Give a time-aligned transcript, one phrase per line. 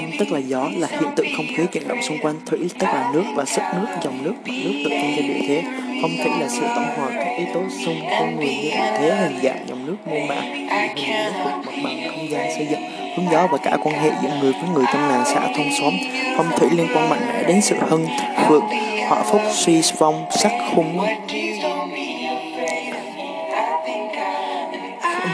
[0.00, 2.34] Phong tức là gió, là hiện tượng không khí chuyển động xung quanh.
[2.46, 5.40] Thủy tức là nước và sức nước, dòng nước, mặt nước tự nhiên trên địa
[5.48, 5.62] thế.
[6.02, 9.16] Phong thủy là sự tổng hòa các yếu tố xung con người như địa thế,
[9.22, 12.80] hình dạng, dòng nước, mô mã, hình nước, mặt bằng, không gian, xây dựng,
[13.16, 15.94] hướng gió và cả quan hệ giữa người với người trong làng xã thôn xóm.
[16.36, 18.06] Phong thủy liên quan mạnh mẽ đến sự hưng
[18.48, 18.64] vượng,
[19.08, 20.98] họa phúc, suy vong, sắc khung.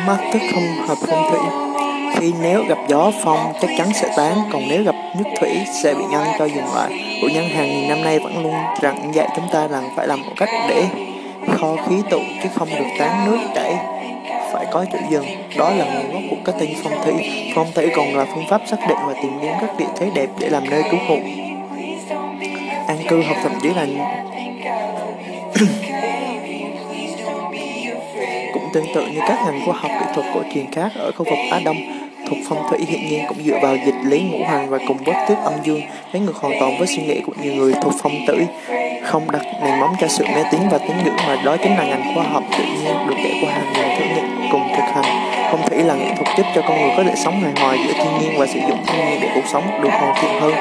[0.06, 1.40] Mắt tức không hợp phong thủy
[2.26, 5.50] khi nếu gặp gió phong chắc chắn sẽ tán, còn nếu gặp nước thủy
[5.82, 7.18] sẽ bị ngăn cho dừng lại.
[7.22, 10.22] Cổ nhân hàng nghìn năm nay vẫn luôn rằng dạy chúng ta rằng phải làm
[10.22, 10.84] một cách để
[11.58, 13.76] kho khí tụ chứ không được tán nước chảy.
[14.52, 15.26] Phải có chỗ dừng.
[15.56, 17.14] Đó là nguồn gốc của cái tên phong thủy.
[17.54, 20.28] Phong thủy còn là phương pháp xác định và tìm kiếm các địa thế đẹp
[20.38, 21.18] để làm nơi trú ngụ
[22.86, 23.86] an cư học thậm chí là
[28.54, 31.24] cũng tương tự như các ngành khoa học kỹ thuật cổ truyền khác ở khu
[31.24, 32.05] vực Á Đông.
[32.26, 35.12] Thuật phong thủy hiện nhiên cũng dựa vào dịch lý ngũ hành và cùng bất
[35.28, 35.80] tước âm dương,
[36.12, 38.38] trái ngược hoàn toàn với suy nghĩ của nhiều người thuộc phong tử,
[39.02, 41.84] không đặt nền móng cho sự mê tín và tín ngưỡng mà đó chính là
[41.84, 45.32] ngành khoa học tự nhiên được trải qua hàng nghìn thử nghiệm cùng thực hành.
[45.50, 47.92] Phong thủy là nghệ thuật giúp cho con người có thể sống hài hòa giữa
[47.92, 50.52] thiên nhiên và sử dụng thiên nhiên để cuộc sống được hoàn thiện hơn.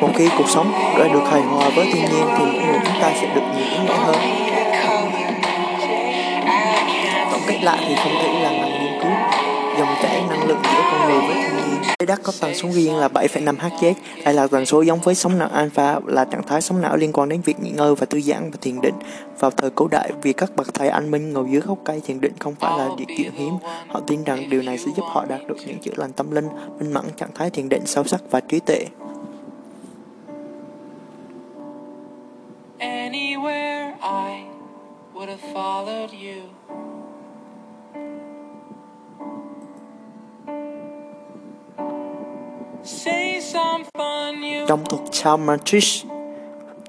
[0.00, 3.02] Một khi cuộc sống đã được hài hòa với thiên nhiên thì mỗi người chúng
[3.02, 4.16] ta sẽ được nhiều ý nghĩa hơn.
[7.32, 8.73] Tổng kết lại thì phong thủy là ngành
[9.84, 11.82] dòng chảy năng lượng giữa con người với thiên nhiên.
[11.98, 13.94] Trái đất có tần số riêng là 7,5 Hz.
[14.24, 17.12] Đây là tần số giống với sóng não alpha là trạng thái sóng não liên
[17.12, 18.94] quan đến việc nghỉ ngơi và thư giãn và thiền định.
[19.38, 22.20] Vào thời cổ đại, vì các bậc thầy anh minh ngồi dưới gốc cây thiền
[22.20, 23.54] định không phải là điều kiện hiếm.
[23.88, 26.48] Họ tin rằng điều này sẽ giúp họ đạt được những chữa lành tâm linh,
[26.78, 28.86] minh mẫn trạng thái thiền định sâu sắc và trí tuệ.
[44.68, 46.04] Trong thuật sao Matrix,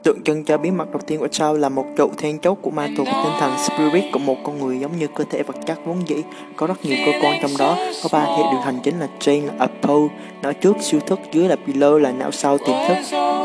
[0.04, 2.70] tượng trưng cho bí mật đầu tiên của sao là một trụ then chốt của
[2.72, 5.80] ma thuật tinh thần spirit của một con người giống như cơ thể vật chất
[5.86, 6.16] vốn dĩ
[6.56, 7.78] có rất nhiều cơ quan trong đó.
[8.04, 10.12] Có ba hệ điều hành chính là train là uphold
[10.42, 12.98] não trước siêu thức dưới là below là não sau tiềm thức.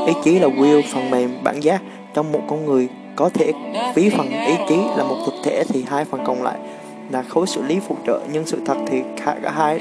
[0.06, 1.82] Ý chí là will phần mềm bản giác.
[2.14, 3.52] Trong một con người có thể
[3.94, 6.58] ví phần ý chí là một thực thể thì hai phần còn lại
[7.10, 9.78] là khối xử lý phụ trợ nhưng sự thật thì cả hai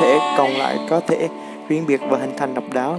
[0.00, 1.28] thể còn lại có thể
[1.68, 2.98] riêng biệt và hình thành độc đáo.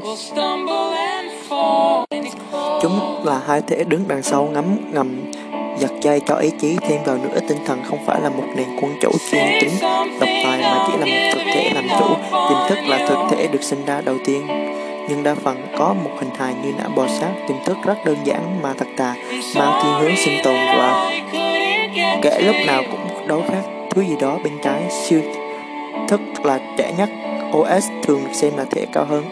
[2.81, 5.31] Chúng là hai thể đứng đằng sau ngắm ngầm
[5.79, 7.39] giật dây cho ý chí thêm vào nữa.
[7.47, 9.71] Tinh thần không phải là một nền quân chủ chuyên tính
[10.19, 12.05] độc tài mà chỉ là một thực thể làm chủ.
[12.49, 14.47] Tiềm thức là thực thể được sinh ra đầu tiên.
[15.09, 17.31] Nhưng đa phần có một hình hài như não bò sát.
[17.47, 19.15] Tiềm thức rất đơn giản mà thật tà,
[19.55, 21.11] mang thiên hướng sinh tồn và
[22.21, 23.61] kể lúc nào cũng đấu khác
[23.91, 25.21] thứ gì đó bên trái, siêu
[26.07, 27.09] thức là trẻ nhất.
[27.59, 29.23] OS thường được xem là thể cao hơn,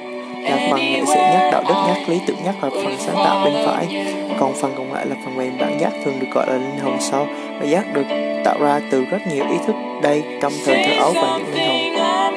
[0.43, 3.45] là phần nghệ sĩ nhắc, đạo đức nhắc, lý tưởng nhắc và phần sáng tạo
[3.45, 4.05] bên phải.
[4.39, 6.97] Còn phần còn lại là phần mềm bản giác thường được gọi là linh hồn
[6.99, 7.27] sau.
[7.59, 8.05] Và giác được
[8.45, 11.67] tạo ra từ rất nhiều ý thức đây trong thời thơ ấu và những linh
[11.67, 12.33] hồn.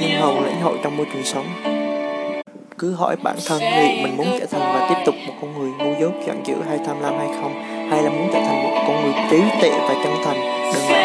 [0.00, 1.46] Linh hồn lãnh hội trong môi trường sống
[2.80, 5.70] cứ hỏi bản thân liệu mình muốn trở thành và tiếp tục một con người
[5.78, 8.84] ngu dốt giận dữ hay tham lam hay không hay là muốn trở thành một
[8.86, 10.59] con người trí tuệ và chân thành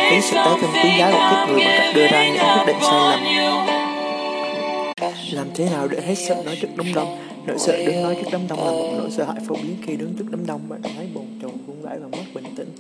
[0.10, 2.64] khiến sự tái thêm quý giá của kiếp người bằng cách đưa ra những quyết
[2.68, 3.20] định sai lầm.
[5.32, 7.18] Làm thế nào để hết sợ nói trước đám đông?
[7.46, 9.96] Nỗi sợ đứng nói trước đám đông là một nỗi sợ hãi phổ biến khi
[9.96, 12.72] đứng trước đám đông bạn thấy bồn chồn vung vãi và mất bình tĩnh.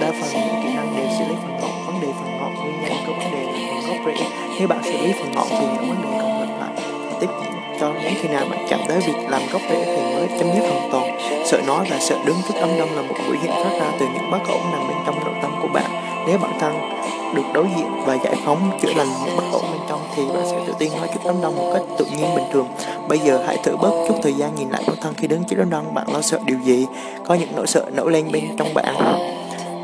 [0.00, 2.80] Đa phần những kỹ năng đều xử lý phần ngọn, vấn đề phần ngọn nguyên
[2.82, 4.24] nhân của vấn đề là phần gốc rễ.
[4.58, 5.87] Nếu bạn xử lý phần ngọn thì những
[8.22, 11.18] khi nào bạn chạm tới việc làm gốc rễ thì mới chấm dứt hoàn toàn.
[11.46, 14.06] Sợ nói và sợ đứng trước đám đông là một biểu hiện phát ra từ
[14.14, 15.90] những bất ổn nằm bên trong nội tâm của bạn.
[16.26, 16.74] Nếu bản thân
[17.34, 20.42] được đối diện và giải phóng chữa lành những bất ổn bên trong thì bạn
[20.50, 22.68] sẽ tự tin nói trước đám đông một cách tự nhiên bình thường.
[23.08, 25.56] Bây giờ hãy thử bớt chút thời gian nhìn lại bản thân khi đứng trước
[25.58, 26.86] đám đông bạn lo sợ điều gì?
[27.26, 28.94] Có những nỗi sợ nổi lên bên trong bạn.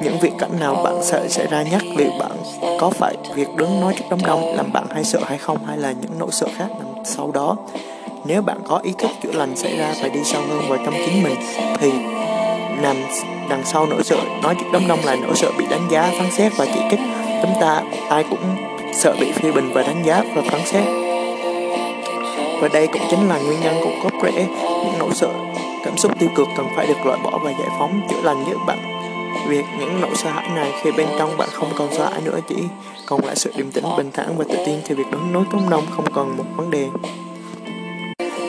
[0.03, 2.33] Những việc cảnh nào bạn sợ xảy ra nhất liệu bạn
[2.81, 5.77] có phải việc đứng nói trước đám đông làm bạn hay sợ hay không, hay
[5.77, 7.57] là những nỗi sợ khác nằm sau đó?
[8.25, 10.95] Nếu bạn có ý thức chữa lành xảy ra và đi sâu hơn vào trong
[11.07, 11.35] chính mình,
[11.79, 11.93] thì
[12.83, 12.97] nằm
[13.49, 16.31] đằng sau nỗi sợ, nói trước đám đông là nỗi sợ bị đánh giá, phán
[16.31, 17.01] xét và chỉ trích.
[17.43, 18.57] Chúng ta, ai cũng
[18.95, 20.85] sợ bị phê bình và đánh giá và phán xét.
[22.61, 25.31] Và đây cũng chính là nguyên nhân của gốc rễ những nỗi sợ,
[25.85, 28.57] cảm xúc tiêu cực cần phải được loại bỏ và giải phóng, chữa lành giữa
[28.67, 28.79] bạn.
[29.49, 32.39] Việc những nỗi sợ hãi này khi bên trong bạn không còn sợ hãi nữa,
[32.49, 32.57] chỉ
[33.07, 35.71] còn lại sự điềm tĩnh, bình thản và tự tin thì việc đứng nối cống
[35.71, 36.89] đông không còn một vấn đề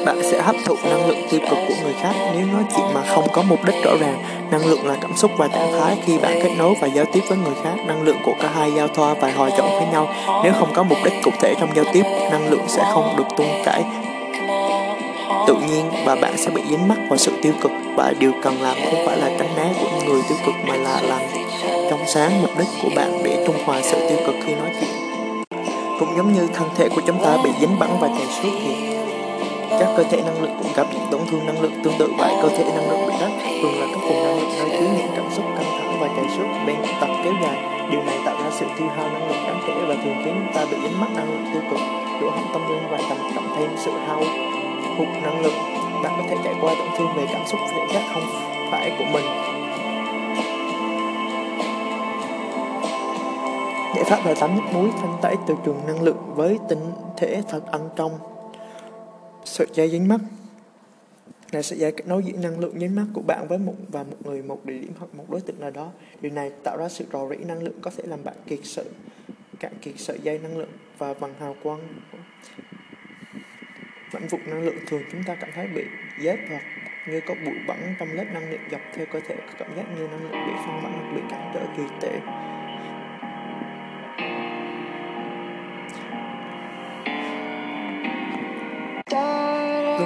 [0.06, 3.02] bạn sẽ hấp thụ năng lượng tiêu cực của người khác nếu nói chuyện mà
[3.16, 6.18] không có mục đích rõ ràng Năng lượng là cảm xúc và trạng thái khi
[6.18, 7.75] bạn kết nối và giao tiếp với người khác.
[7.88, 10.07] Năng lượng của cả hai giao thoa và hòa trộn với nhau.
[10.44, 13.25] Nếu không có mục đích cụ thể trong giao tiếp, năng lượng sẽ không được
[13.38, 13.84] tung chảy
[15.48, 18.62] tự nhiên và bạn sẽ bị dính mắc vào sự tiêu cực và điều cần
[18.62, 21.22] làm không phải là tránh né của người tiêu cực mà là làm
[21.90, 24.90] trong sáng mục đích của bạn để trung hòa sự tiêu cực khi nói chuyện
[26.00, 28.75] cũng giống như thân thể của chúng ta bị dính bẩn và chảy xước thì
[29.80, 32.13] các cơ thể năng lượng cũng gặp những tổn thương năng lượng tương tự.
[32.18, 33.31] Vậy cơ thể năng lượng bị đất
[33.62, 36.25] thường là các vùng năng lượng nơi chứa những cảm xúc căng thẳng và chảy
[36.38, 36.48] xước.
[36.68, 37.57] Bên tập kéo dài,
[37.92, 40.54] điều này tạo ra sự tiêu hao năng lượng đáng kể và thường khiến chúng
[40.56, 41.80] ta bị dính mắc năng lượng tiêu cực,
[42.22, 44.19] chỗ hỏng tâm linh và trầm trọng thêm sự hao
[44.98, 48.01] hụt năng lượng bạn có thể trải qua tổn thương về cảm xúc thể chất
[48.13, 48.24] không?
[48.72, 49.25] Phải, của mình.
[53.95, 57.42] Giải pháp là tắm nước muối thanh tẩy từ trường năng lượng với tinh thể
[57.50, 58.12] thật ăn trong
[59.45, 60.21] sợi dây dính mắt.
[61.51, 64.03] Là sợi dây kết nối giữa năng lượng dính mắt của bạn với một và
[64.03, 65.92] một người, một địa điểm hoặc một đối tượng nào đó.
[66.21, 68.86] Điều này tạo ra sự rò rỉ năng lượng có thể làm bạn kiệt sự
[69.59, 71.88] cạn kiệt sợi dây năng lượng và bằng hào quang.
[74.13, 75.83] Mảnh vực năng lượng thường chúng ta cảm thấy bị
[76.21, 76.63] dép hoặc
[77.07, 79.83] như có bụi bẩn trong lớp năng lượng dọc theo cơ thể, có cảm giác
[79.98, 82.19] như năng lượng bị phân mảnh hoặc bị cản trở kỳ tệ.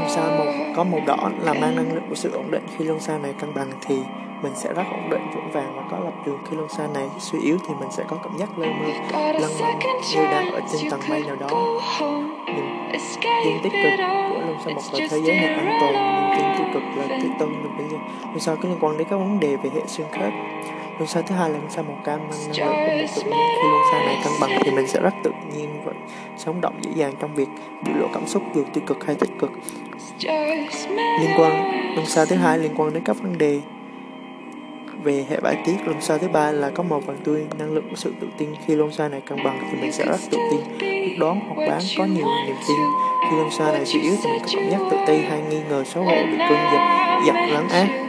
[0.09, 2.63] Lông xa màu có màu đỏ là mang năng lượng của sự ổn định.
[2.77, 3.95] Khi lông xa này cân bằng thì
[4.44, 6.38] mình sẽ rất ổn định, vững vàng và có lập trường.
[6.50, 8.88] Khi lông xa này suy yếu thì mình sẽ có cảm giác lơ mơ.
[9.13, 9.79] Lăn mông
[10.13, 11.50] như đang ở trên tầng mây nào đó
[12.45, 12.65] niềm
[13.44, 13.91] tin tích cực
[14.33, 15.94] của lông xa một là thế giới này an toàn.
[15.94, 17.97] Niềm tin tiêu cực là tự tôn được bây giờ.
[18.23, 20.33] Luân xa có liên quan đến các vấn đề về hệ xương khớp
[21.00, 23.48] luân xa thứ hai là luân xa màu cam năng lượng của một tự nhiên
[23.56, 25.92] khi luân xa này cân bằng thì mình sẽ rất tự nhiên và
[26.38, 27.48] sống động dễ dàng trong việc
[27.86, 29.51] biểu lộ cảm xúc dù tiêu cực hay tích cực.
[31.22, 33.60] Liên quan luân xa thứ hai liên quan đến các vấn đề
[35.04, 37.90] về hệ bài tiết luân xa thứ ba là có màu vàng tươi năng lượng
[37.90, 38.50] của sự tự tin.
[38.66, 41.68] Khi luân xa này cân bằng thì mình sẽ rất tự tin quyết đoán hoặc
[41.68, 42.78] bán có nhiều niềm tin.
[43.30, 45.62] khi luân xa này suy yếu thì mình có cảm giác tự ti hay nghi
[45.69, 46.81] ngờ xấu hổ bị cơn giận
[47.25, 48.08] giận lắng ác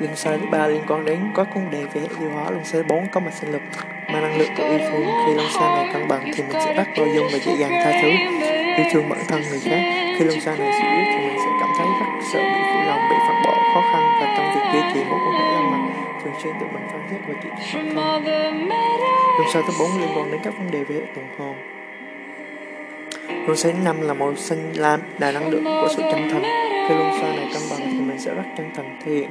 [0.00, 2.64] luân sai thứ ba liên quan đến các vấn đề về hệ tiêu hóa luân
[2.64, 3.62] sai bốn có mặt sinh lực
[4.12, 6.74] mà năng lượng của yêu thương khi luân xa này cân bằng thì mình sẽ
[6.74, 8.08] rất bao dung và dễ dàng tha thứ.
[8.76, 9.80] Yêu thương bản thân người khác,
[10.18, 12.80] khi luân xa này suy yếu thì mình sẽ cảm thấy rất sợ, bị phụ
[12.88, 15.70] lòng, bị phản bội, khó khăn và trong việc duy trì mối quan hệ lành
[15.70, 15.90] mạnh,
[16.24, 19.46] thường xuyên tự mình phán xét và chỉ trích bản thân.
[19.52, 21.54] Xa thứ bốn liên quan đến các vấn đề về hệ tuần hoàn.
[23.46, 26.42] Luân xa thứ năm là màu xanh lam là năng lượng của sự chân thành.
[26.88, 29.28] Khi luân xa này cân bằng thì mình sẽ rất chân thành, thể hiện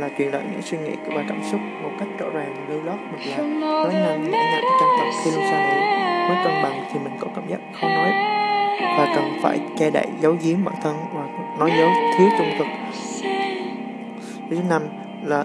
[0.00, 2.98] là truyền đạt những suy nghĩ và cảm xúc một cách rõ ràng lưu lót
[3.12, 5.80] mạch lạc nói năng nhã nhặn chân thật khi luân xa này
[6.28, 8.10] mới cân bằng thì mình có cảm giác khó nói
[8.98, 11.26] và cần phải che đậy giấu giếm bản thân và
[11.58, 12.66] nói dấu thiếu trung thực.
[14.50, 14.82] Thứ năm
[15.22, 15.44] là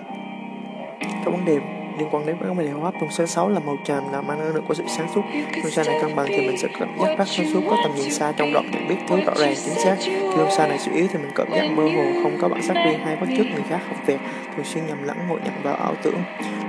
[1.02, 1.60] các vấn đề
[1.98, 4.40] liên quan đến vấn đề hô hấp trong sáng sáu là màu tràm là mang
[4.40, 5.22] năng lượng của sự sáng suốt.
[5.56, 7.96] Luân xa này cân bằng thì mình sẽ cảm giác rất sáng suốt có tầm
[7.96, 9.96] nhìn xa trong đoạn nhận biết thứ rõ ràng, chính xác.
[10.00, 12.62] Khi luân xa này suy yếu thì mình cảm giác mơ hồ, không có bản
[12.62, 14.20] sắc riêng hay bắt chước người khác học việc.
[14.56, 16.22] Thường xuyên nhầm lẫn ngộ nhận vào ảo tưởng.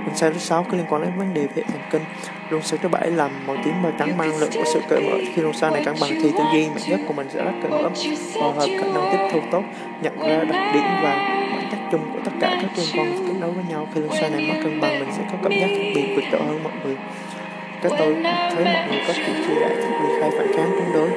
[0.05, 2.01] Luân xa thứ sáu có liên quan đến vấn đề về thần kinh.
[2.49, 5.01] Luân xa thứ bảy là màu tím màu trắng mang năng lượng của sự cởi
[5.01, 5.17] mở.
[5.33, 7.51] Khi luân xa này cân bằng thì tư duy mạnh nhất của mình sẽ rất
[7.61, 7.89] cởi mở.
[8.41, 9.63] Hòa hợp khả năng tiếp thu tốt,
[10.01, 11.36] nhận ra đặc điểm và
[11.91, 13.87] chung của tất cả các liên quan kết nối với nhau.
[13.93, 16.23] Khi luân xa này mất cân bằng mình sẽ có cảm giác khác biệt vượt
[16.31, 16.95] trội hơn mọi người.
[17.81, 19.69] Các tôi thấy mọi người có sự chia rẽ
[20.01, 21.09] vì khai phản kháng chống đối.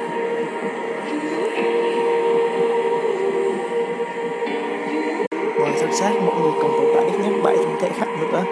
[5.59, 8.43] Ngoài thân xác mọi người còn tồn tại ít nhất bảy thân thể khác nữa.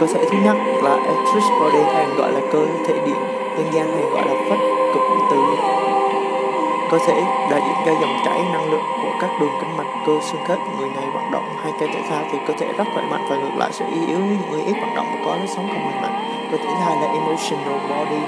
[0.00, 3.16] Cơ thể thứ nhất là electric body hay gọi là cơ thể điện
[3.56, 4.60] dân gian hay gọi là phách
[4.94, 5.36] cực từ
[6.94, 10.12] cơ thể đại diện cho dòng chảy năng lượng của các đường kinh mạch cơ
[10.22, 13.02] xương khớp người này vận động hay chơi thể thao thì cơ thể rất khỏe
[13.10, 15.68] mạnh và ngược lại sẽ yếu những người ít vận động và có lối sống
[15.72, 16.48] không lành mạnh.
[16.50, 18.22] Cơ thể thứ hai là emotional body,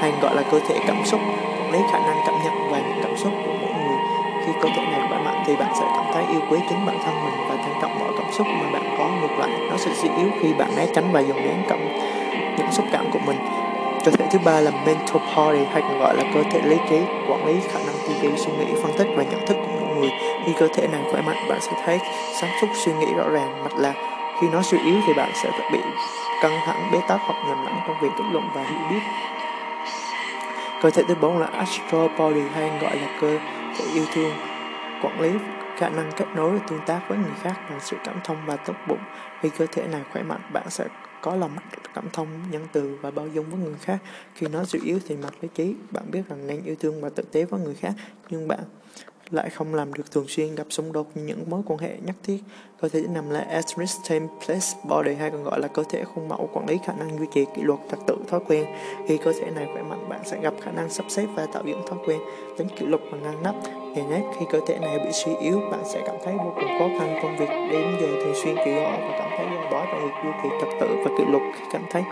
[0.00, 1.20] hay gọi là cơ thể cảm xúc
[1.58, 3.98] quản lý khả năng cảm nhận và những cảm xúc của mỗi người.
[4.46, 6.98] Khi cơ thể này khỏe mạnh thì bạn sẽ cảm thấy yêu quý chính bản
[7.04, 9.08] thân mình và trân trọng mọi cảm xúc mà bạn có.
[9.20, 11.78] Ngược lại, nó sẽ suy yếu khi bạn né tránh và dùng nén cảm,
[12.58, 13.61] những xúc cảm của mình
[14.04, 16.96] cơ thể thứ ba là mental body hay còn gọi là cơ thể lý trí,
[17.28, 19.96] quản lý khả năng tư duy, suy nghĩ, phân tích và nhận thức của mỗi
[19.96, 20.10] người.
[20.46, 21.98] Khi cơ thể này khỏe mạnh, bạn sẽ thấy
[22.40, 23.64] sáng suốt, suy nghĩ rõ ràng.
[23.64, 23.94] Mạch lạc
[24.40, 25.78] khi nó suy yếu thì bạn sẽ bị
[26.42, 29.02] căng thẳng, bế tắc hoặc nhầm lẫn trong việc kết luận và hiểu biết.
[30.82, 33.38] Cơ thể thứ bốn là astral body hay gọi là cơ
[33.78, 34.32] thể yêu thương,
[35.02, 35.30] quản lý
[35.76, 38.56] khả năng kết nối và tương tác với người khác bằng sự cảm thông và
[38.56, 39.00] tốt bụng
[39.40, 40.88] khi cơ thể này khỏe mạnh, bạn sẽ
[41.22, 41.56] có lòng
[41.94, 43.98] cảm thông, nhân từ và bao dung với người khác.
[44.34, 47.08] Khi nó suy yếu thì mặt lý trí, bạn biết rằng nên yêu thương và
[47.08, 47.92] tử tế với người khác,
[48.30, 48.60] nhưng bạn
[49.32, 52.38] lại không làm được thường xuyên gặp xung đột những mối quan hệ nhất thiết.
[52.80, 56.48] Cơ thể nằm là asterisk Template Body hay còn gọi là cơ thể khuôn mẫu
[56.52, 58.66] quản lý khả năng duy trì kỷ luật trật tự thói quen.
[59.08, 61.62] Khi cơ thể này khỏe mạnh, bạn sẽ gặp khả năng sắp xếp và tạo
[61.66, 62.20] dựng thói quen,
[62.58, 63.54] tính kỷ luật và ngăn nắp.
[63.94, 66.78] Ngày nhất, khi cơ thể này bị suy yếu, bạn sẽ cảm thấy vô cùng
[66.78, 70.02] khó khăn công việc đến giờ thường xuyên kỳ gõ và cảm thấy bó trong
[70.02, 72.02] việc duy trì trật tự và kỷ luật khi cảm thấy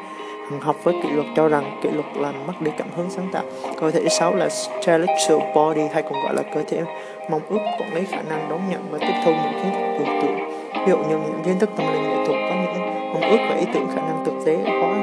[0.61, 3.42] học với kỷ luật, cho rằng kỷ luật làm mất đi cảm hứng sáng tạo.
[3.80, 6.83] Cơ thể sáu là intellectual body hay còn gọi là cơ thể
[7.30, 10.21] mong ước, quản lý khả năng đón nhận và tiếp thu những kiến thức tưởng
[10.23, 10.38] tượng.
[10.87, 13.57] Ví dụ như những kiến thức tâm linh nghệ thuật có những mong ước và
[13.57, 14.95] ý tưởng khả năng thực tế hóa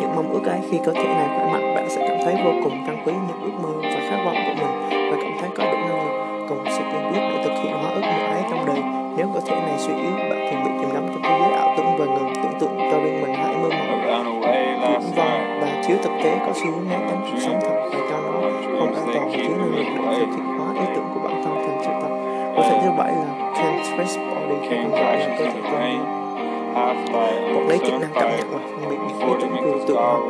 [0.00, 0.58] những mong ước ấy.
[0.70, 3.42] Khi cơ thể này khỏe mạnh, bạn sẽ cảm thấy vô cùng trân quý những
[3.42, 4.72] ước mơ và khát vọng của mình
[5.10, 7.90] và cảm thấy có đủ năng lực cùng sự kiên quyết để thực hiện hóa
[7.90, 8.80] ước mơ ấy trong đời.
[9.16, 11.74] Nếu cơ thể này suy yếu, bạn thường bị chìm đắm trong thế giới ảo
[11.76, 12.90] tưởng và ngừng tưởng tượng.
[12.90, 14.02] Cho bên mình hãy mơ mộng.
[15.00, 17.98] Viễn vông và thiếu thực tế có xu hướng né tránh cuộc sống thật và
[18.10, 18.32] cho nó
[18.78, 21.42] không an toàn và thiếu năng lực để thực hiện hóa ý tưởng của bản
[21.44, 22.12] thân thành sự thật.
[22.56, 26.25] Có thể thứ bảy là can't trace body, hay còn gọi là cơ thể con
[27.54, 30.20] một lấy chức năng cảm nhận và phân biệt những biến tưởng của tượng học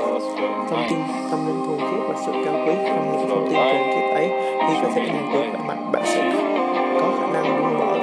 [0.70, 0.98] thông tin
[1.30, 4.28] tâm linh thuần khiết và sự cao quý trong những thông tin thuần khiết ấy
[4.68, 6.32] thì có thể nhận được bản mặt bạn sẽ
[7.00, 7.95] có khả năng buông bỏ